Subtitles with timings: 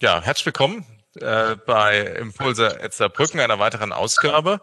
[0.00, 0.86] Ja, herzlich willkommen
[1.20, 4.60] äh, bei Impulse Etzerbrücken, einer weiteren Ausgabe.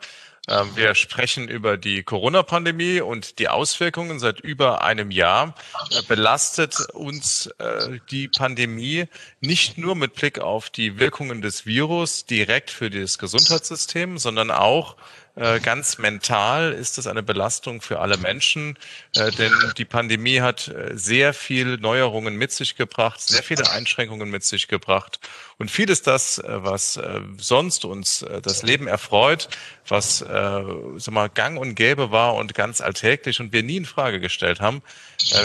[0.48, 5.54] Ähm, wir sprechen über die Corona-Pandemie und die Auswirkungen seit über einem Jahr.
[5.92, 9.10] Äh, belastet uns äh, die Pandemie
[9.42, 14.96] nicht nur mit Blick auf die Wirkungen des Virus direkt für das Gesundheitssystem, sondern auch
[15.36, 18.78] äh, ganz mental ist es eine Belastung für alle Menschen,
[19.16, 24.30] äh, denn die Pandemie hat äh, sehr viel Neuerungen mit sich gebracht, sehr viele Einschränkungen
[24.30, 25.20] mit sich gebracht.
[25.58, 27.00] Und vieles das, was
[27.38, 29.48] sonst uns das Leben erfreut,
[29.88, 34.20] was sag mal, gang und gäbe war und ganz alltäglich und wir nie in Frage
[34.20, 34.82] gestellt haben,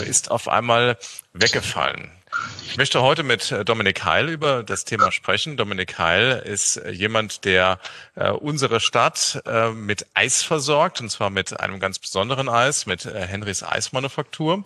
[0.08, 0.98] ist auf einmal
[1.32, 2.10] weggefallen.
[2.70, 5.56] Ich möchte heute mit äh, Dominik Heil über das Thema sprechen.
[5.56, 7.80] Dominik Heil ist äh, jemand, der
[8.14, 9.42] äh, unsere Stadt
[9.74, 14.64] mit Eis versorgt, und zwar mit einem ganz besonderen Eis, mit Henrys Eismanufaktur.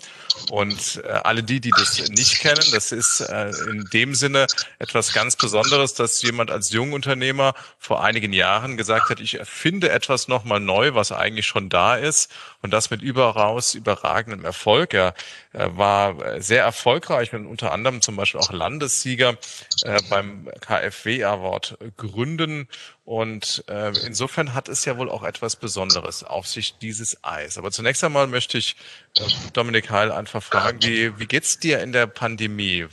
[0.50, 4.46] Und alle die, die das nicht kennen, das ist in dem Sinne
[4.78, 10.28] etwas ganz Besonderes, dass jemand als Jungunternehmer vor einigen Jahren gesagt hat, ich erfinde etwas
[10.28, 12.30] nochmal neu, was eigentlich schon da ist
[12.62, 14.94] und das mit überaus überragendem Erfolg.
[14.94, 15.14] Er
[15.52, 19.38] war sehr erfolgreich mit unter anderem zum Beispiel auch Landessieger
[19.84, 22.68] äh, beim KfW Award gründen.
[23.04, 27.56] Und äh, insofern hat es ja wohl auch etwas Besonderes auf sich, dieses Eis.
[27.56, 28.76] Aber zunächst einmal möchte ich
[29.16, 29.22] äh,
[29.54, 32.86] Dominik Heil einfach fragen, wie, wie geht's dir in der Pandemie?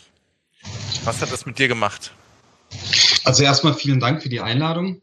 [1.04, 2.14] Was hat das mit dir gemacht?
[3.26, 5.02] Also erstmal vielen Dank für die Einladung.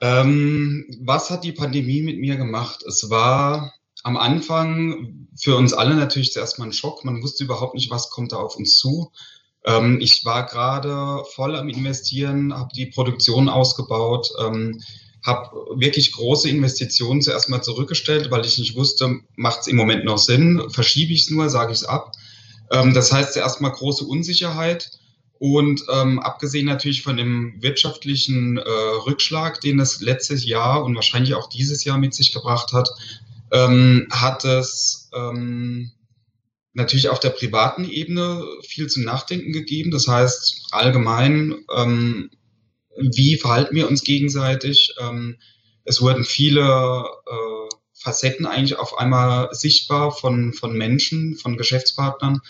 [0.00, 2.82] Ähm, was hat die Pandemie mit mir gemacht?
[2.82, 7.04] Es war am Anfang für uns alle natürlich zuerst mal ein Schock.
[7.04, 9.12] Man wusste überhaupt nicht, was kommt da auf uns zu.
[9.64, 14.80] Ähm, ich war gerade voll am Investieren, habe die Produktion ausgebaut, ähm,
[15.24, 20.04] habe wirklich große Investitionen zuerst mal zurückgestellt, weil ich nicht wusste, macht es im Moment
[20.04, 22.12] noch Sinn, verschiebe ich es nur, sage ich es ab.
[22.70, 24.90] Ähm, das heißt zuerst mal große Unsicherheit.
[25.38, 28.62] Und ähm, abgesehen natürlich von dem wirtschaftlichen äh,
[29.06, 32.88] Rückschlag, den das letztes Jahr und wahrscheinlich auch dieses Jahr mit sich gebracht hat,
[33.52, 35.92] ähm, hat es ähm,
[36.74, 39.90] natürlich auf der privaten Ebene viel zum Nachdenken gegeben.
[39.90, 42.30] Das heißt, allgemein, ähm,
[42.96, 44.94] wie verhalten wir uns gegenseitig?
[45.00, 45.38] Ähm,
[45.84, 52.40] es wurden viele äh, Facetten eigentlich auf einmal sichtbar von, von Menschen, von Geschäftspartnern.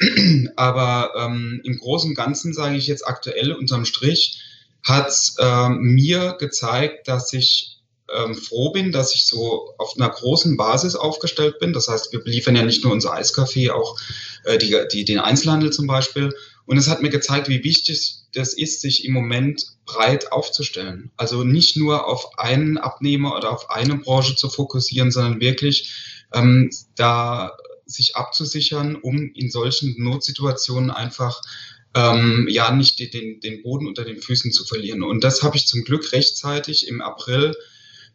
[0.56, 4.42] Aber ähm, im Großen und Ganzen sage ich jetzt aktuell unterm Strich,
[4.82, 7.77] hat äh, mir gezeigt, dass ich
[8.14, 11.72] ähm, froh bin, dass ich so auf einer großen Basis aufgestellt bin.
[11.72, 13.98] Das heißt, wir beliefern ja nicht nur unser Eiskaffee, auch
[14.44, 16.34] äh, die, die, den Einzelhandel zum Beispiel.
[16.66, 21.10] Und es hat mir gezeigt, wie wichtig das ist, sich im Moment breit aufzustellen.
[21.16, 25.94] Also nicht nur auf einen Abnehmer oder auf eine Branche zu fokussieren, sondern wirklich
[26.34, 31.40] ähm, da sich abzusichern, um in solchen Notsituationen einfach
[31.94, 35.02] ähm, ja nicht den, den Boden unter den Füßen zu verlieren.
[35.02, 37.56] Und das habe ich zum Glück rechtzeitig im April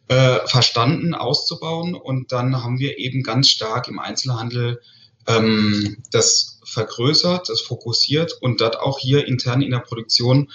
[0.08, 1.94] äh, verstanden auszubauen.
[1.94, 4.80] Und dann haben wir eben ganz stark im Einzelhandel
[5.26, 10.50] ähm, das vergrößert, das fokussiert und dort auch hier intern in der Produktion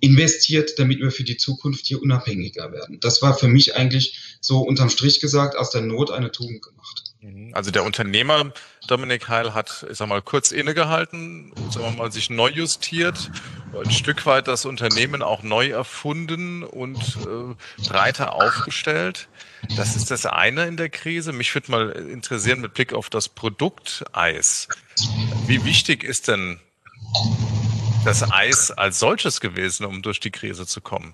[0.00, 2.98] investiert, damit wir für die Zukunft hier unabhängiger werden.
[3.00, 7.09] Das war für mich eigentlich so unterm Strich gesagt aus der Not eine Tugend gemacht.
[7.20, 7.52] Mhm.
[7.54, 8.52] Also der Unternehmer
[8.86, 13.30] Dominik Heil hat, ich sag mal, kurz innegehalten, sagen wir mal, sich neu justiert,
[13.74, 19.28] ein Stück weit das Unternehmen auch neu erfunden und äh, breiter aufgestellt.
[19.76, 21.32] Das ist das eine in der Krise.
[21.32, 24.68] Mich würde mal interessieren mit Blick auf das Produkt Eis.
[25.46, 26.58] Wie wichtig ist denn
[28.04, 31.12] das Eis als solches gewesen, um durch die Krise zu kommen?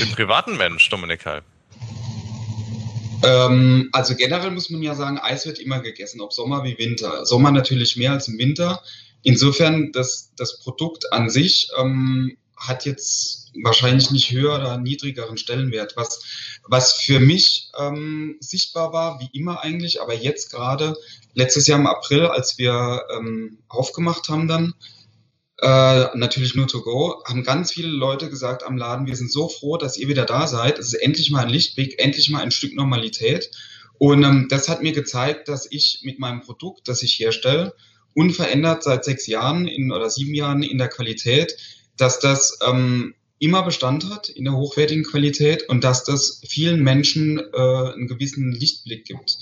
[0.00, 1.42] Den privaten Mensch, Dominik Heil.
[3.22, 7.24] Ähm, also generell muss man ja sagen, Eis wird immer gegessen, ob Sommer wie Winter.
[7.26, 8.82] Sommer natürlich mehr als im Winter.
[9.22, 15.96] Insofern, das, das Produkt an sich ähm, hat jetzt wahrscheinlich nicht höher oder niedrigeren Stellenwert.
[15.96, 16.20] Was,
[16.66, 20.94] was für mich ähm, sichtbar war, wie immer eigentlich, aber jetzt gerade,
[21.34, 24.74] letztes Jahr im April, als wir ähm, aufgemacht haben dann,
[25.60, 29.48] äh, natürlich nur to go, haben ganz viele Leute gesagt am Laden, wir sind so
[29.48, 30.78] froh, dass ihr wieder da seid.
[30.78, 33.50] Es ist endlich mal ein Lichtblick, endlich mal ein Stück Normalität.
[33.98, 37.74] Und ähm, das hat mir gezeigt, dass ich mit meinem Produkt, das ich herstelle,
[38.14, 41.56] unverändert seit sechs Jahren in, oder sieben Jahren in der Qualität,
[41.96, 47.38] dass das ähm, immer Bestand hat in der hochwertigen Qualität und dass das vielen Menschen
[47.38, 49.38] äh, einen gewissen Lichtblick gibt.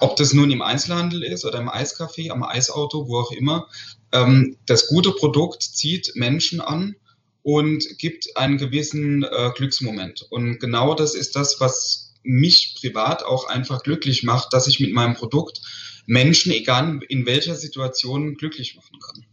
[0.00, 3.68] Ob das nun im Einzelhandel ist oder im Eiscafé, am Eisauto, wo auch immer.
[4.12, 6.96] Ähm, das gute Produkt zieht Menschen an
[7.42, 10.26] und gibt einen gewissen äh, Glücksmoment.
[10.30, 14.92] Und genau das ist das, was mich privat auch einfach glücklich macht, dass ich mit
[14.92, 15.60] meinem Produkt
[16.06, 19.24] Menschen, egal in welcher Situation, glücklich machen kann.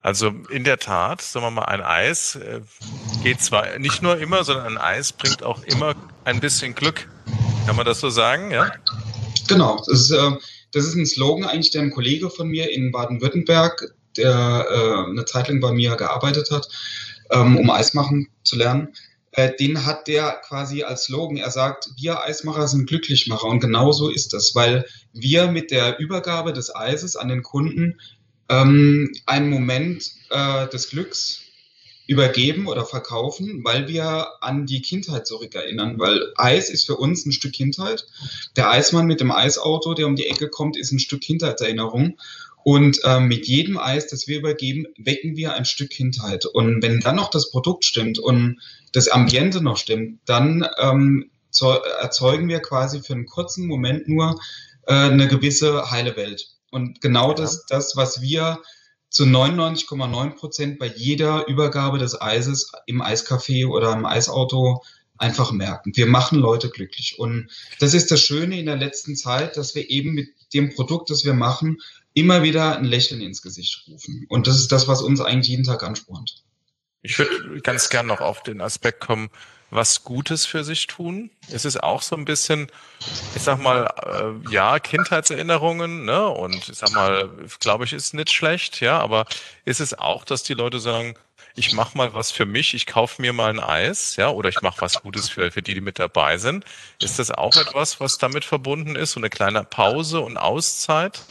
[0.00, 2.60] Also in der Tat, sagen wir mal, ein Eis äh,
[3.24, 7.08] geht zwar nicht nur immer, sondern ein Eis bringt auch immer ein bisschen Glück.
[7.66, 8.70] Kann man das so sagen, ja?
[9.48, 10.30] Genau, das ist, äh,
[10.72, 15.24] das ist ein Slogan eigentlich, der ein Kollege von mir in Baden-Württemberg, der äh, eine
[15.24, 16.68] Zeit lang bei mir gearbeitet hat,
[17.30, 18.88] ähm, um Eis machen zu lernen,
[19.32, 21.36] äh, den hat der quasi als Slogan.
[21.36, 25.98] Er sagt, wir Eismacher sind Glücklichmacher und genau so ist das, weil wir mit der
[25.98, 28.00] Übergabe des Eises an den Kunden
[28.48, 31.42] ähm, einen Moment äh, des Glücks
[32.06, 37.32] übergeben oder verkaufen, weil wir an die Kindheit zurückerinnern, weil Eis ist für uns ein
[37.32, 38.06] Stück Kindheit.
[38.54, 42.18] Der Eismann mit dem Eisauto, der um die Ecke kommt, ist ein Stück Kindheitserinnerung.
[42.62, 46.46] Und ähm, mit jedem Eis, das wir übergeben, wecken wir ein Stück Kindheit.
[46.46, 48.60] Und wenn dann noch das Produkt stimmt und
[48.92, 51.30] das Ambiente noch stimmt, dann ähm,
[52.00, 54.40] erzeugen wir quasi für einen kurzen Moment nur
[54.86, 56.48] äh, eine gewisse heile Welt.
[56.70, 58.58] Und genau das, das, was wir
[59.16, 64.82] zu 99,9 Prozent bei jeder Übergabe des Eises im Eiscafé oder im Eisauto
[65.16, 65.92] einfach merken.
[65.94, 67.18] Wir machen Leute glücklich.
[67.18, 67.48] Und
[67.80, 71.24] das ist das Schöne in der letzten Zeit, dass wir eben mit dem Produkt, das
[71.24, 71.78] wir machen,
[72.12, 74.26] immer wieder ein Lächeln ins Gesicht rufen.
[74.28, 76.44] Und das ist das, was uns eigentlich jeden Tag anspornt.
[77.00, 79.30] Ich würde ganz gern noch auf den Aspekt kommen,
[79.70, 81.30] was Gutes für sich tun.
[81.50, 82.68] Es ist auch so ein bisschen,
[83.34, 86.28] ich sag mal, äh, ja, Kindheitserinnerungen, ne?
[86.28, 87.28] Und ich sag mal,
[87.60, 89.26] glaube ich, ist nicht schlecht, ja, aber
[89.64, 91.16] ist es auch, dass die Leute sagen,
[91.56, 94.60] ich mache mal was für mich, ich kaufe mir mal ein Eis, ja, oder ich
[94.60, 96.64] mache was Gutes für, für die, die mit dabei sind.
[97.02, 101.22] Ist das auch etwas, was damit verbunden ist, so eine kleine Pause und Auszeit?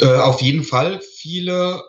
[0.00, 1.00] Äh, auf jeden Fall.
[1.18, 1.84] Viele,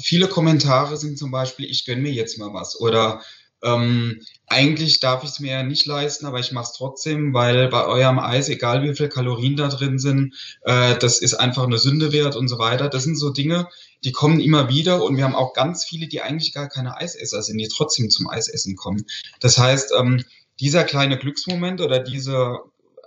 [0.00, 3.22] viele Kommentare sind zum Beispiel, ich gönne mir jetzt mal was oder
[3.64, 7.68] ähm, eigentlich darf ich es mir ja nicht leisten, aber ich mache es trotzdem, weil
[7.68, 11.78] bei eurem Eis, egal wie viel Kalorien da drin sind, äh, das ist einfach eine
[11.78, 12.88] Sünde wert und so weiter.
[12.88, 13.68] Das sind so Dinge,
[14.04, 17.42] die kommen immer wieder und wir haben auch ganz viele, die eigentlich gar keine Eisesser
[17.42, 19.06] sind, die trotzdem zum Eisessen kommen.
[19.40, 20.22] Das heißt, ähm,
[20.60, 22.60] dieser kleine Glücksmoment oder dieser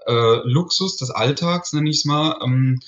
[0.08, 2.80] äh, Luxus des Alltags, nenne ich es mal, ähm,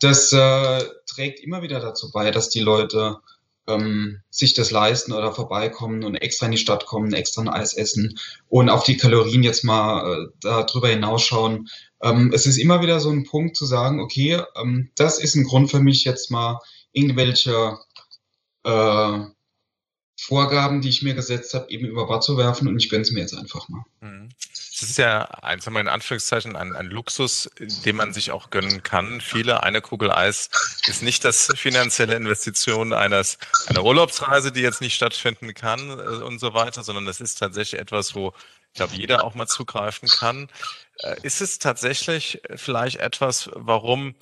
[0.00, 3.18] das äh, trägt immer wieder dazu bei, dass die Leute
[3.66, 7.74] ähm, sich das leisten oder vorbeikommen und extra in die Stadt kommen, extra ein Eis
[7.74, 8.18] essen
[8.48, 11.68] und auf die Kalorien jetzt mal äh, darüber hinausschauen.
[12.02, 15.44] Ähm, es ist immer wieder so ein Punkt zu sagen, okay, ähm, das ist ein
[15.44, 16.60] Grund für mich jetzt mal
[16.92, 17.78] irgendwelche
[18.64, 19.18] äh,
[20.20, 23.10] Vorgaben, die ich mir gesetzt habe, eben über Bord zu werfen und ich gönne es
[23.10, 23.84] mir jetzt einfach mal.
[24.00, 24.28] Mhm.
[24.82, 27.48] Das ist ja, eins in Anführungszeichen, ein, ein Luxus,
[27.84, 29.20] den man sich auch gönnen kann.
[29.20, 30.50] Viele, eine Kugel Eis
[30.88, 33.38] ist nicht das finanzielle Investition eines,
[33.68, 37.80] einer Urlaubsreise, die jetzt nicht stattfinden kann äh, und so weiter, sondern das ist tatsächlich
[37.80, 38.34] etwas, wo
[38.72, 40.48] ich glaube, jeder auch mal zugreifen kann.
[40.98, 44.16] Äh, ist es tatsächlich vielleicht etwas, warum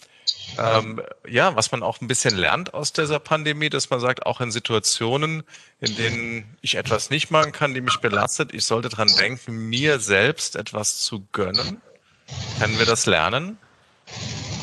[0.59, 4.41] ähm, ja, was man auch ein bisschen lernt aus dieser Pandemie, dass man sagt, auch
[4.41, 5.43] in Situationen,
[5.81, 10.01] in denen ich etwas nicht machen kann, die mich belastet, ich sollte dran denken, mir
[10.01, 11.81] selbst etwas zu gönnen.
[12.59, 13.59] Können wir das lernen?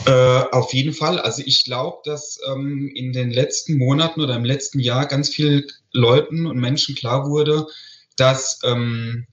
[0.06, 0.12] Äh,
[0.52, 1.19] auf jeden Fall.
[1.19, 5.68] Also ich glaube, dass ähm, in den letzten Monaten oder im letzten Jahr ganz viel
[5.92, 7.68] Leuten und Menschen klar wurde,
[8.16, 9.28] dass, ähm,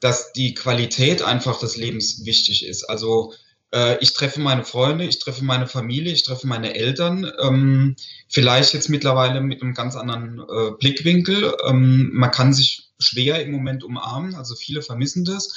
[0.00, 2.84] dass die Qualität einfach des Lebens wichtig ist.
[2.84, 3.34] Also
[4.00, 7.30] ich treffe meine Freunde, ich treffe meine Familie, ich treffe meine Eltern.
[7.42, 7.96] Ähm,
[8.28, 11.54] vielleicht jetzt mittlerweile mit einem ganz anderen äh, Blickwinkel.
[11.66, 15.52] Ähm, man kann sich schwer im Moment umarmen, also viele vermissen das.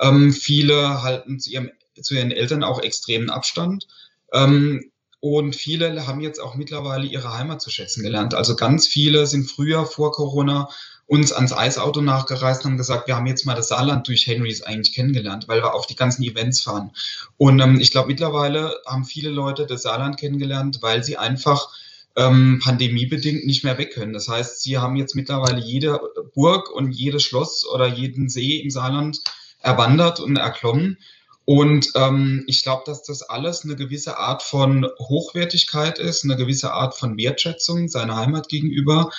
[0.00, 3.86] Ähm, viele halten zu, ihrem, zu ihren Eltern auch extremen Abstand.
[4.32, 4.90] Ähm,
[5.20, 8.34] und viele haben jetzt auch mittlerweile ihre Heimat zu schätzen gelernt.
[8.34, 10.70] Also ganz viele sind früher vor Corona
[11.10, 14.62] uns ans Eisauto nachgereist und haben gesagt, wir haben jetzt mal das Saarland durch Henrys
[14.62, 16.92] eigentlich kennengelernt, weil wir auf die ganzen Events fahren.
[17.36, 21.68] Und ähm, ich glaube, mittlerweile haben viele Leute das Saarland kennengelernt, weil sie einfach
[22.14, 24.12] ähm, pandemiebedingt nicht mehr weg können.
[24.12, 25.98] Das heißt, sie haben jetzt mittlerweile jede
[26.32, 29.18] Burg und jedes Schloss oder jeden See im Saarland
[29.58, 30.96] erwandert und erklommen.
[31.44, 36.72] Und ähm, ich glaube, dass das alles eine gewisse Art von Hochwertigkeit ist, eine gewisse
[36.72, 39.10] Art von Wertschätzung seiner Heimat gegenüber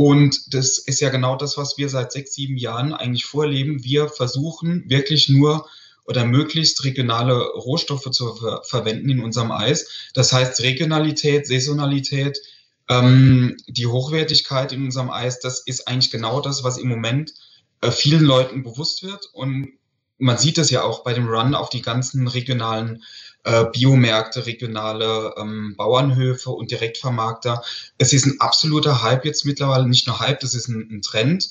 [0.00, 3.82] und das ist ja genau das, was wir seit sechs, sieben Jahren eigentlich vorleben.
[3.82, 5.68] Wir versuchen wirklich nur
[6.04, 9.88] oder möglichst regionale Rohstoffe zu ver verwenden in unserem Eis.
[10.14, 12.38] Das heißt Regionalität, Saisonalität,
[12.88, 17.34] ähm, die Hochwertigkeit in unserem Eis, das ist eigentlich genau das, was im Moment
[17.80, 19.28] äh, vielen Leuten bewusst wird.
[19.32, 19.72] Und
[20.18, 23.02] man sieht das ja auch bei dem Run auf die ganzen regionalen
[23.48, 27.62] äh, Biomärkte, regionale ähm, Bauernhöfe und Direktvermarkter.
[27.96, 31.48] Es ist ein absoluter Hype jetzt mittlerweile, nicht nur Hype, das ist ein, ein Trend,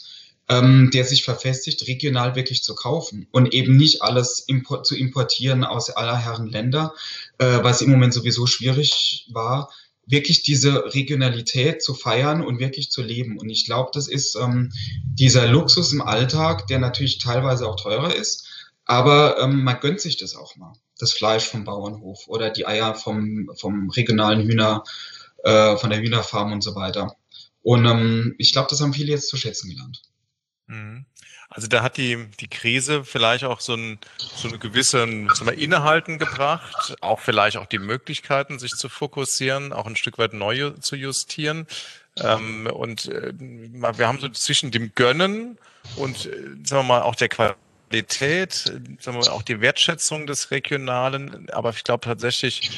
[0.47, 5.63] ähm, der sich verfestigt, regional wirklich zu kaufen und eben nicht alles import, zu importieren
[5.63, 6.93] aus aller Herren Länder,
[7.39, 9.69] äh, was im Moment sowieso schwierig war
[10.09, 13.37] wirklich diese Regionalität zu feiern und wirklich zu leben.
[13.37, 14.71] Und ich glaube, das ist ähm,
[15.03, 18.47] dieser Luxus im Alltag, der natürlich teilweise auch teurer ist,
[18.85, 20.71] aber ähm, man gönnt sich das auch mal.
[20.99, 24.83] Das Fleisch vom Bauernhof oder die Eier vom, vom regionalen Hühner,
[25.43, 27.15] äh, von der Hühnerfarm und so weiter.
[27.61, 30.01] Und ähm, ich glaube, das haben viele jetzt zu schätzen gelernt.
[30.67, 31.05] Mhm.
[31.49, 35.57] Also da hat die, die Krise vielleicht auch so, ein, so eine gewisse sagen wir,
[35.57, 40.71] Innehalten gebracht, auch vielleicht auch die Möglichkeiten, sich zu fokussieren, auch ein Stück weit neu
[40.71, 41.65] zu justieren.
[42.17, 45.57] Ähm, und äh, wir haben so zwischen dem Gönnen
[45.95, 46.31] und, äh,
[46.63, 51.49] sagen wir mal, auch der Qualität, sagen wir auch die Wertschätzung des Regionalen.
[51.51, 52.71] Aber ich glaube tatsächlich,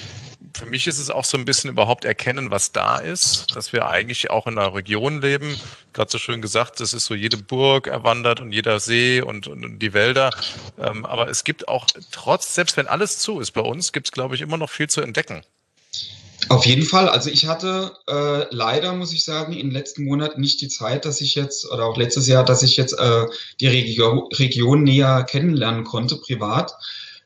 [0.57, 3.87] für mich ist es auch so ein bisschen überhaupt erkennen, was da ist, dass wir
[3.87, 5.59] eigentlich auch in einer Region leben.
[5.93, 9.79] Gerade so schön gesagt, das ist so jede Burg erwandert und jeder See und, und
[9.79, 10.31] die Wälder.
[10.79, 14.11] Ähm, aber es gibt auch trotz, selbst wenn alles zu ist bei uns, gibt es,
[14.11, 15.43] glaube ich, immer noch viel zu entdecken.
[16.49, 17.07] Auf jeden Fall.
[17.07, 21.05] Also ich hatte äh, leider, muss ich sagen, in den letzten Monaten nicht die Zeit,
[21.05, 23.25] dass ich jetzt, oder auch letztes Jahr, dass ich jetzt äh,
[23.59, 26.73] die Regio Region näher kennenlernen konnte, privat,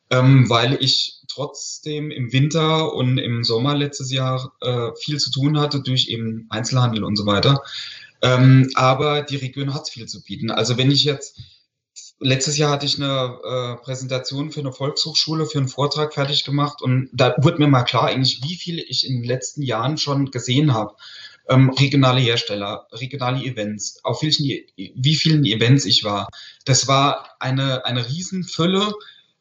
[0.10, 5.58] ähm, weil ich trotzdem im Winter und im Sommer letztes Jahr äh, viel zu tun
[5.58, 7.63] hatte durch eben Einzelhandel und so weiter.
[8.22, 10.51] Ähm, aber die Region hat viel zu bieten.
[10.51, 11.39] Also wenn ich jetzt
[12.20, 16.82] letztes Jahr hatte ich eine äh, Präsentation für eine Volkshochschule, für einen Vortrag fertig gemacht
[16.82, 20.32] und da wurde mir mal klar, eigentlich, wie viele ich in den letzten Jahren schon
[20.32, 20.96] gesehen habe.
[21.50, 26.29] Ähm, regionale Hersteller, regionale Events, auf welchen, wie vielen Events ich war.
[26.63, 28.93] Das war eine, eine Riesenfülle,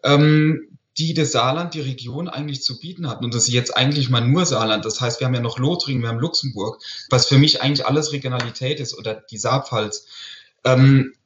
[0.02, 3.22] ähm, die das Saarland, die Region eigentlich zu bieten hat.
[3.22, 4.84] Und das ist jetzt eigentlich mal nur Saarland.
[4.84, 8.12] Das heißt, wir haben ja noch Lothringen, wir haben Luxemburg, was für mich eigentlich alles
[8.12, 10.06] Regionalität ist oder die Saarpfalz.
[10.64, 11.21] Ähm, äh,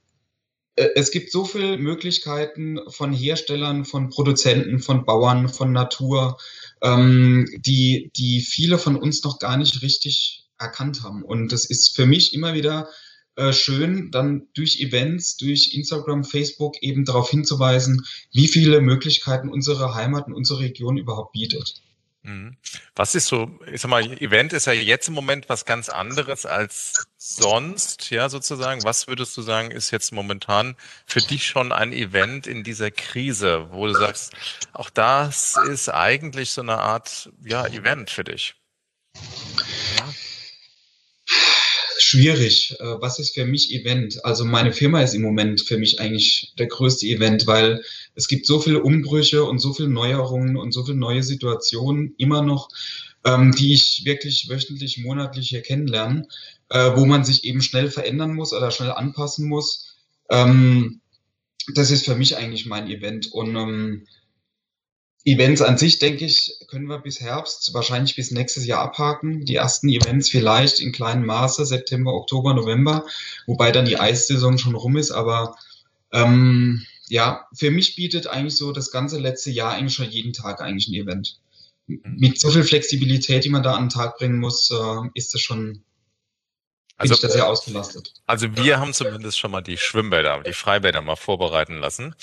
[0.76, 6.38] es gibt so viele Möglichkeiten von Herstellern, von Produzenten, von Bauern, von Natur,
[6.83, 11.23] ähm, die, die viele von uns noch gar nicht richtig erkannt haben.
[11.23, 12.88] Und das ist für mich immer wieder
[13.37, 19.95] äh, schön, dann durch Events, durch Instagram, Facebook eben darauf hinzuweisen, wie viele Möglichkeiten unsere
[19.95, 21.83] Heimat und unsere Region überhaupt bietet.
[22.26, 22.56] Mhm.
[22.97, 26.45] Was ist so, ich sag mal, Event ist ja jetzt im Moment was ganz anderes
[26.45, 28.83] als sonst, ja, sozusagen.
[28.83, 30.75] Was würdest du sagen, ist jetzt momentan
[31.06, 34.33] für dich schon ein Event in dieser Krise, wo du sagst,
[34.73, 38.56] auch das ist eigentlich so eine Art, ja, Event für dich?
[39.99, 40.12] Ja
[41.98, 42.76] schwierig.
[42.80, 44.24] Äh, was ist für mich Event?
[44.24, 47.82] Also meine Firma ist im Moment für mich eigentlich der größte Event, weil
[48.14, 52.42] es gibt so viele Umbrüche und so viele Neuerungen und so viele neue Situationen immer
[52.42, 52.68] noch,
[53.24, 56.26] ähm, die ich wirklich wöchentlich, monatlich hier kennenlerne,
[56.70, 59.96] äh, wo man sich eben schnell verändern muss oder schnell anpassen muss.
[60.30, 61.00] Ähm,
[61.74, 63.32] das ist für mich eigentlich mein Event.
[63.32, 64.06] Und ähm,
[65.26, 69.45] Events an sich, denke ich, können wir bis Herbst, wahrscheinlich bis nächstes Jahr abhaken.
[69.45, 73.04] Die ersten Events vielleicht in kleinem Maße, September, Oktober, November,
[73.47, 75.11] wobei dann die Eissaison schon rum ist.
[75.11, 75.56] Aber
[76.12, 80.61] ähm, ja, für mich bietet eigentlich so das ganze letzte Jahr eigentlich schon jeden Tag
[80.61, 81.40] eigentlich ein Event.
[81.88, 82.00] Mhm.
[82.04, 85.40] Mit so viel Flexibilität, die man da an den Tag bringen muss, äh, ist das
[85.40, 85.83] schon
[86.99, 88.14] also, ich das ja ausgelastet.
[88.26, 92.14] Also wir haben zumindest schon mal die Schwimmbäder, die Freibäder mal vorbereiten lassen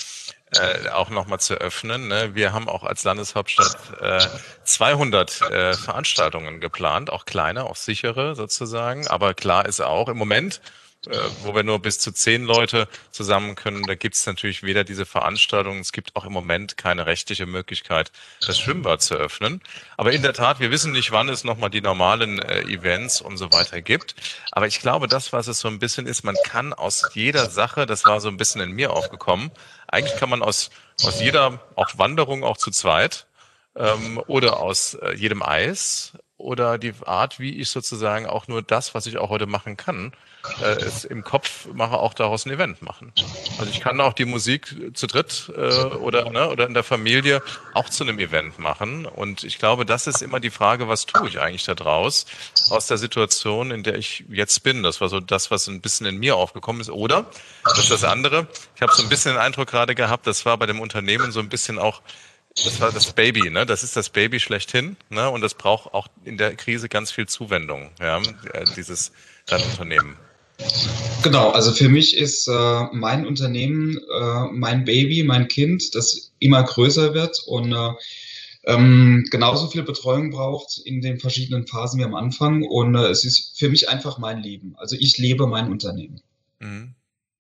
[0.54, 2.08] äh, auch nochmal zu öffnen.
[2.08, 2.34] Ne?
[2.34, 4.26] Wir haben auch als Landeshauptstadt äh,
[4.64, 9.06] 200 äh, Veranstaltungen geplant, auch kleine, auch sichere sozusagen.
[9.08, 10.60] Aber klar ist auch im Moment,
[11.06, 14.84] äh, wo wir nur bis zu zehn Leute zusammen können, da gibt es natürlich weder
[14.84, 18.12] diese Veranstaltungen, es gibt auch im Moment keine rechtliche Möglichkeit,
[18.46, 19.60] das Schwimmbad zu öffnen.
[19.96, 23.36] Aber in der Tat, wir wissen nicht, wann es nochmal die normalen äh, Events und
[23.36, 24.14] so weiter gibt.
[24.52, 27.86] Aber ich glaube, das, was es so ein bisschen ist, man kann aus jeder Sache,
[27.86, 29.50] das war so ein bisschen in mir aufgekommen,
[29.86, 30.70] eigentlich kann man aus,
[31.02, 33.26] aus jeder, auch Wanderung auch zu zweit,
[33.76, 38.94] ähm, oder aus äh, jedem Eis oder die Art, wie ich sozusagen auch nur das,
[38.94, 40.12] was ich auch heute machen kann,
[40.60, 43.12] äh, es im Kopf mache, auch daraus ein Event machen.
[43.58, 45.60] Also ich kann auch die Musik zu dritt äh,
[45.96, 47.40] oder ne, oder in der Familie
[47.72, 49.06] auch zu einem Event machen.
[49.06, 52.26] Und ich glaube, das ist immer die Frage, was tue ich eigentlich da draus
[52.70, 54.82] aus der Situation, in der ich jetzt bin.
[54.82, 56.90] Das war so das, was ein bisschen in mir aufgekommen ist.
[56.90, 57.26] Oder
[57.64, 58.48] das ist das andere.
[58.74, 61.40] Ich habe so ein bisschen den Eindruck gerade gehabt, das war bei dem Unternehmen so
[61.40, 62.02] ein bisschen auch
[62.62, 63.66] das war das Baby, ne?
[63.66, 65.28] Das ist das Baby schlechthin, ne?
[65.30, 68.18] Und das braucht auch in der Krise ganz viel Zuwendung, ja,
[68.52, 69.12] äh, dieses
[69.46, 70.16] dein Unternehmen.
[71.22, 76.62] Genau, also für mich ist äh, mein Unternehmen äh, mein Baby, mein Kind, das immer
[76.62, 77.90] größer wird und äh,
[78.66, 82.62] ähm, genauso viel Betreuung braucht in den verschiedenen Phasen wie am Anfang.
[82.62, 84.74] Und äh, es ist für mich einfach mein Leben.
[84.76, 86.20] Also ich lebe mein Unternehmen.
[86.60, 86.94] Mhm.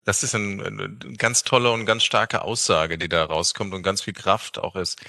[0.05, 4.01] Das ist ein, eine ganz tolle und ganz starke Aussage, die da rauskommt und ganz
[4.01, 4.99] viel Kraft auch ist.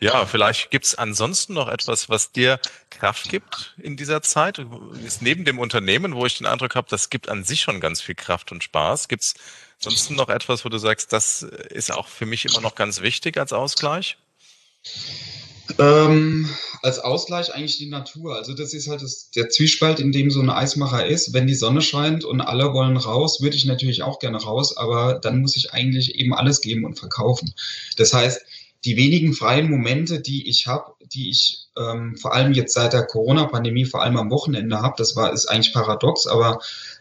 [0.00, 2.60] Ja, vielleicht gibt's ansonsten noch etwas, was dir
[2.90, 4.64] Kraft gibt in dieser Zeit.
[5.04, 8.00] Ist neben dem Unternehmen, wo ich den Eindruck habe, das gibt an sich schon ganz
[8.00, 9.08] viel Kraft und Spaß.
[9.08, 9.34] Gibt's
[9.78, 13.36] sonst noch etwas, wo du sagst, das ist auch für mich immer noch ganz wichtig
[13.38, 14.16] als Ausgleich?
[15.78, 16.48] Ähm,
[16.82, 18.36] als Ausgleich eigentlich die Natur.
[18.36, 21.32] Also das ist halt das, der Zwiespalt, in dem so ein Eismacher ist.
[21.32, 25.14] Wenn die Sonne scheint und alle wollen raus, würde ich natürlich auch gerne raus, aber
[25.14, 27.54] dann muss ich eigentlich eben alles geben und verkaufen.
[27.96, 28.40] Das heißt,
[28.84, 33.04] die wenigen freien Momente, die ich habe, die ich ähm, vor allem jetzt seit der
[33.04, 36.60] Corona-Pandemie, vor allem am Wochenende habe, das war ist eigentlich paradox, aber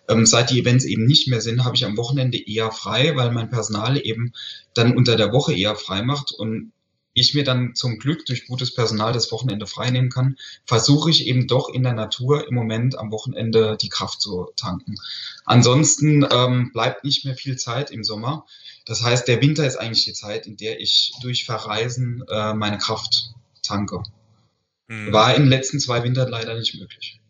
[0.09, 3.31] ähm, seit die Events eben nicht mehr sind, habe ich am Wochenende eher frei, weil
[3.31, 4.33] mein Personal eben
[4.73, 6.71] dann unter der Woche eher frei macht und
[7.15, 11.47] ich mir dann zum Glück durch gutes Personal das Wochenende freinehmen kann, versuche ich eben
[11.47, 14.95] doch in der Natur im Moment am Wochenende die Kraft zu tanken.
[15.45, 18.45] Ansonsten ähm, bleibt nicht mehr viel Zeit im Sommer.
[18.85, 22.77] Das heißt, der Winter ist eigentlich die Zeit, in der ich durch Verreisen äh, meine
[22.77, 24.03] Kraft tanke.
[24.87, 25.13] Mhm.
[25.13, 27.21] War in den letzten zwei Wintern leider nicht möglich.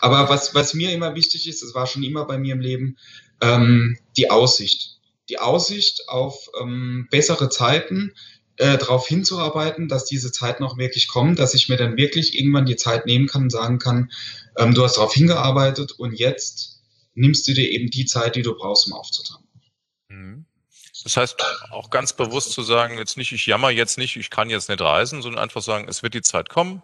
[0.00, 2.96] Aber was, was mir immer wichtig ist, das war schon immer bei mir im Leben,
[3.40, 4.98] ähm, die Aussicht.
[5.28, 8.12] Die Aussicht auf ähm, bessere Zeiten,
[8.60, 12.66] äh, darauf hinzuarbeiten, dass diese Zeit noch wirklich kommt, dass ich mir dann wirklich irgendwann
[12.66, 14.12] die Zeit nehmen kann und sagen kann,
[14.58, 16.82] ähm, du hast darauf hingearbeitet und jetzt
[17.14, 19.48] nimmst du dir eben die Zeit, die du brauchst, um aufzutanken.
[20.08, 20.44] Mhm.
[21.02, 24.50] Das heißt, auch ganz bewusst zu sagen, jetzt nicht, ich jammer jetzt nicht, ich kann
[24.50, 26.82] jetzt nicht reisen, sondern einfach sagen, es wird die Zeit kommen,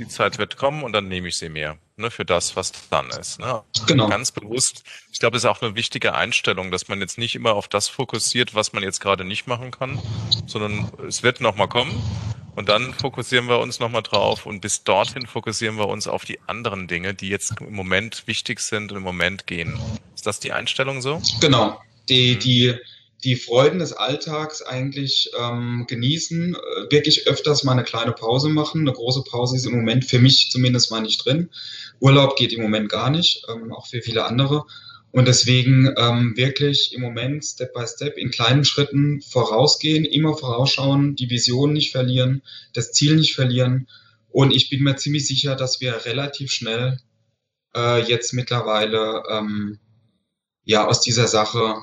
[0.00, 3.10] die Zeit wird kommen und dann nehme ich sie mir ne, für das, was dann
[3.10, 3.38] ist.
[3.38, 3.62] Ne?
[3.86, 4.08] Genau.
[4.08, 4.82] Ganz bewusst.
[5.12, 7.88] Ich glaube, es ist auch eine wichtige Einstellung, dass man jetzt nicht immer auf das
[7.88, 10.00] fokussiert, was man jetzt gerade nicht machen kann,
[10.46, 12.02] sondern es wird nochmal kommen.
[12.56, 16.40] Und dann fokussieren wir uns nochmal drauf und bis dorthin fokussieren wir uns auf die
[16.46, 19.78] anderen Dinge, die jetzt im Moment wichtig sind und im Moment gehen.
[20.14, 21.22] Ist das die Einstellung so?
[21.40, 21.80] Genau.
[22.08, 22.74] Die, die,
[23.24, 28.82] die Freuden des Alltags eigentlich ähm, genießen, äh, wirklich öfters mal eine kleine Pause machen.
[28.82, 31.50] Eine große Pause ist im Moment für mich zumindest mal nicht drin.
[32.00, 34.64] Urlaub geht im Moment gar nicht, ähm, auch für viele andere.
[35.12, 41.16] Und deswegen ähm, wirklich im Moment Step by Step in kleinen Schritten vorausgehen, immer vorausschauen,
[41.16, 42.42] die Vision nicht verlieren,
[42.74, 43.88] das Ziel nicht verlieren.
[44.30, 47.00] Und ich bin mir ziemlich sicher, dass wir relativ schnell
[47.74, 49.80] äh, jetzt mittlerweile ähm,
[50.64, 51.74] ja aus dieser Sache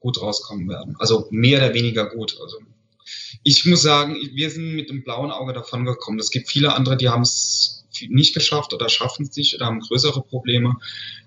[0.00, 0.96] gut rauskommen werden.
[0.98, 2.36] Also mehr oder weniger gut.
[2.40, 2.58] Also
[3.42, 6.18] ich muss sagen, wir sind mit dem blauen Auge davon gekommen.
[6.18, 9.80] Es gibt viele andere, die haben es nicht geschafft oder schaffen es nicht oder haben
[9.80, 10.76] größere Probleme.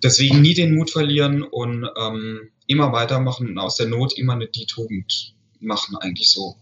[0.01, 4.47] Deswegen nie den Mut verlieren und ähm, immer weitermachen und aus der Not immer eine
[4.47, 6.55] die Tugend machen, eigentlich so.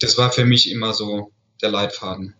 [0.00, 2.34] Das war für mich immer so der Leitfaden.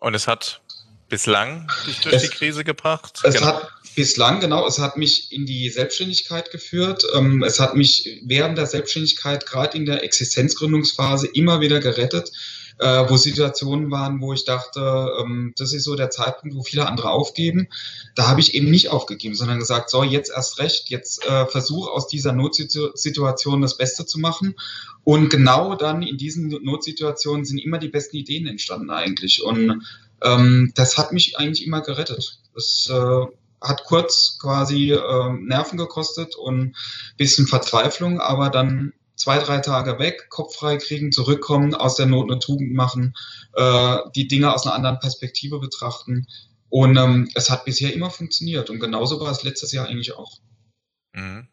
[0.00, 0.62] Und es hat
[1.08, 3.20] bislang dich durch es, die Krise gebracht?
[3.22, 3.46] Es genau.
[3.46, 7.04] hat bislang, genau, es hat mich in die Selbstständigkeit geführt.
[7.14, 12.30] Ähm, es hat mich während der Selbstständigkeit, gerade in der Existenzgründungsphase, immer wieder gerettet,
[12.78, 16.86] äh, wo Situationen waren, wo ich dachte, ähm, das ist so der Zeitpunkt, wo viele
[16.86, 17.68] andere aufgeben.
[18.14, 21.88] Da habe ich eben nicht aufgegeben, sondern gesagt, so, jetzt erst recht, jetzt äh, versuch
[21.88, 24.54] aus dieser Notsituation das Beste zu machen.
[25.02, 29.42] Und genau dann in diesen Notsituationen sind immer die besten Ideen entstanden eigentlich.
[29.42, 29.82] Und
[30.22, 32.40] ähm, das hat mich eigentlich immer gerettet.
[32.54, 33.26] Das äh,
[33.60, 36.76] hat kurz quasi äh, Nerven gekostet und
[37.16, 42.30] bisschen Verzweiflung, aber dann zwei, drei Tage weg, Kopf frei kriegen, zurückkommen, aus der Not
[42.30, 43.14] eine Tugend machen,
[43.54, 46.26] äh, die Dinge aus einer anderen Perspektive betrachten.
[46.70, 48.70] Und ähm, es hat bisher immer funktioniert.
[48.70, 50.38] Und genauso war es letztes Jahr eigentlich auch.
[51.14, 51.48] Mhm.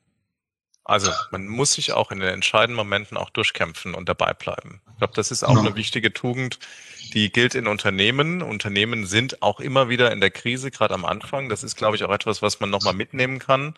[0.86, 4.82] Also man muss sich auch in den entscheidenden Momenten auch durchkämpfen und dabei bleiben.
[4.94, 5.62] Ich glaube, das ist auch genau.
[5.62, 6.60] eine wichtige Tugend,
[7.14, 8.44] die gilt in Unternehmen.
[8.44, 11.50] Unternehmen sind auch immer wieder in der Krise, gerade am Anfang.
[11.50, 13.74] Das ist, glaube ich, auch etwas, was man nochmal mitnehmen kann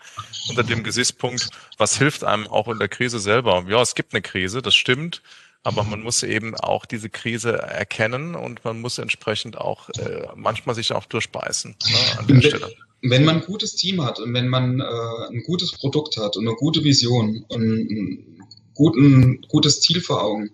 [0.49, 3.63] unter dem Gesichtspunkt, was hilft einem auch in der Krise selber.
[3.69, 5.21] Ja, es gibt eine Krise, das stimmt.
[5.63, 10.75] Aber man muss eben auch diese Krise erkennen und man muss entsprechend auch äh, manchmal
[10.75, 14.47] sich auch durchbeißen ne, an der Stelle wenn man ein gutes Team hat und wenn
[14.47, 20.01] man äh, ein gutes Produkt hat und eine gute Vision und ein guten, gutes Ziel
[20.01, 20.51] vor Augen,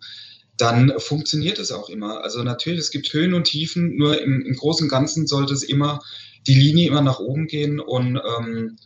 [0.58, 2.24] dann funktioniert es auch immer.
[2.24, 5.64] Also natürlich, es gibt Höhen und Tiefen, nur im, im Großen und Ganzen sollte es
[5.64, 6.00] immer
[6.46, 8.78] die Linie immer nach oben gehen und ähm,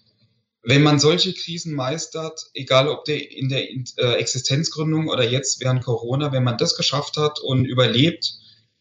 [0.64, 5.84] wenn man solche Krisen meistert, egal ob der in der äh, Existenzgründung oder jetzt während
[5.84, 8.34] Corona, wenn man das geschafft hat und überlebt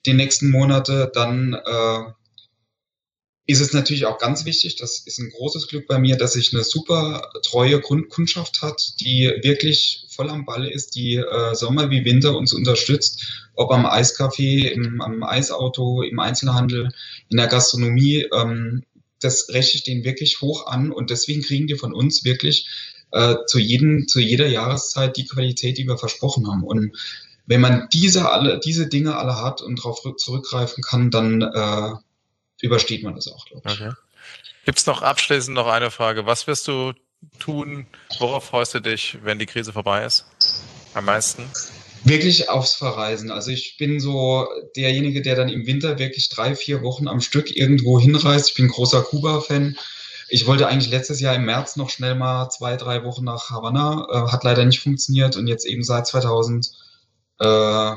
[0.04, 2.00] die nächsten Monate, dann äh,
[3.46, 6.52] ist es natürlich auch ganz wichtig, das ist ein großes Glück bei mir, dass ich
[6.52, 12.04] eine super treue Kundschaft hat, die wirklich voll am Ball ist, die äh, Sommer wie
[12.04, 16.90] Winter uns unterstützt, ob am Eiscafé, im, am Eisauto, im Einzelhandel,
[17.28, 18.26] in der Gastronomie.
[18.32, 18.82] Ähm,
[19.20, 22.68] das rechne ich denen wirklich hoch an und deswegen kriegen die von uns wirklich
[23.12, 26.64] äh, zu, jedem, zu jeder Jahreszeit die Qualität, die wir versprochen haben.
[26.64, 26.96] Und
[27.46, 31.94] wenn man diese, alle, diese Dinge alle hat und darauf zurückgreifen kann, dann äh,
[32.60, 33.80] übersteht man das auch, glaube ich.
[33.80, 33.92] Okay.
[34.64, 36.26] Gibt es noch abschließend noch eine Frage?
[36.26, 36.92] Was wirst du
[37.38, 37.86] tun?
[38.18, 40.26] Worauf freust du dich, wenn die Krise vorbei ist?
[40.94, 41.44] Am meisten?
[42.04, 43.30] Wirklich aufs Verreisen.
[43.30, 47.54] Also ich bin so derjenige, der dann im Winter wirklich drei, vier Wochen am Stück
[47.54, 48.50] irgendwo hinreist.
[48.50, 49.76] Ich bin großer Kuba-Fan.
[50.28, 54.06] Ich wollte eigentlich letztes Jahr im März noch schnell mal zwei, drei Wochen nach Havanna.
[54.10, 56.70] Äh, hat leider nicht funktioniert und jetzt eben seit 2000,
[57.40, 57.92] äh,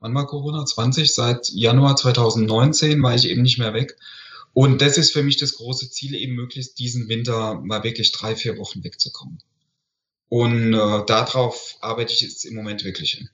[0.00, 0.64] wann war Corona?
[0.64, 1.14] 20?
[1.14, 3.96] Seit Januar 2019 war ich eben nicht mehr weg.
[4.52, 8.34] Und das ist für mich das große Ziel, eben möglichst diesen Winter mal wirklich drei,
[8.34, 9.38] vier Wochen wegzukommen.
[10.28, 13.30] Und äh, darauf arbeite ich jetzt im Moment wirklich hin.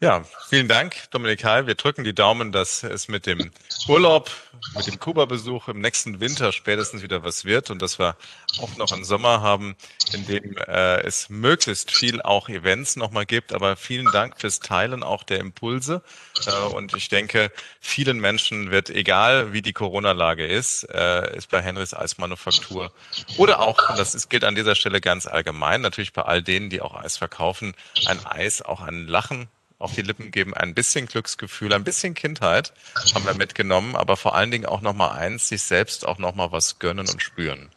[0.00, 1.66] Ja, vielen Dank, Dominik Heil.
[1.66, 3.52] Wir drücken die Daumen, dass es mit dem
[3.88, 4.28] Urlaub,
[4.76, 8.16] mit dem Kuba-Besuch im nächsten Winter spätestens wieder was wird und dass wir
[8.60, 9.76] auch noch einen Sommer haben,
[10.12, 13.54] in dem äh, es möglichst viel auch Events nochmal gibt.
[13.54, 16.02] Aber vielen Dank fürs Teilen auch der Impulse.
[16.44, 21.62] Äh, und ich denke, vielen Menschen wird, egal wie die Corona-Lage ist, äh, ist bei
[21.62, 22.92] Henrys Eismanufaktur
[23.38, 26.68] oder auch, und das ist, gilt an dieser Stelle ganz allgemein, natürlich bei all denen,
[26.68, 27.74] die auch Eis verkaufen,
[28.06, 32.72] ein Eis, auch ein Lachen auf die Lippen geben, ein bisschen Glücksgefühl, ein bisschen Kindheit
[33.14, 36.78] haben wir mitgenommen, aber vor allen Dingen auch nochmal eins, sich selbst auch nochmal was
[36.78, 37.70] gönnen und spüren.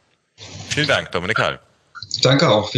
[0.69, 1.59] Vielen Dank, Dominik Hall.
[2.21, 2.71] Danke auch.